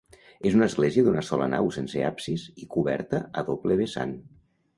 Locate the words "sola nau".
1.27-1.69